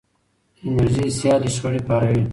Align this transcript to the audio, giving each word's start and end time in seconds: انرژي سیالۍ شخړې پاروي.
انرژي 0.67 1.05
سیالۍ 1.17 1.49
شخړې 1.55 1.81
پاروي. 1.87 2.23